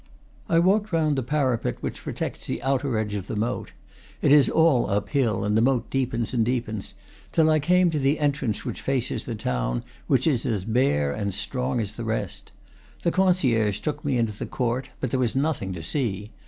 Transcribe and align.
I 0.49 0.57
walked 0.57 0.91
round 0.91 1.15
the 1.15 1.21
parapet 1.21 1.75
which 1.81 2.01
protects 2.01 2.47
the 2.47 2.63
outer 2.63 2.97
edge 2.97 3.13
of 3.13 3.27
the 3.27 3.35
moat 3.35 3.71
(it 4.23 4.31
is 4.33 4.49
all 4.49 4.89
up 4.89 5.09
hill, 5.09 5.43
and 5.45 5.55
the 5.55 5.61
moat 5.61 5.91
deepens 5.91 6.33
and 6.33 6.43
deepens), 6.43 6.95
till 7.31 7.51
I 7.51 7.59
came 7.59 7.91
to 7.91 7.99
the 7.99 8.17
entrance 8.19 8.65
which 8.65 8.81
faces 8.81 9.25
the 9.25 9.35
town, 9.35 9.73
and 9.75 9.83
which 10.07 10.25
is 10.25 10.43
as 10.43 10.65
bare 10.65 11.11
and 11.11 11.35
strong 11.35 11.79
as 11.79 11.93
the 11.93 12.03
rest. 12.03 12.51
The 13.03 13.11
concierge 13.11 13.77
took 13.79 14.03
me 14.03 14.17
into 14.17 14.33
the 14.33 14.47
court; 14.47 14.89
but 14.99 15.11
there 15.11 15.19
was 15.19 15.35
nothing 15.35 15.71
to 15.73 15.83
see. 15.83 16.31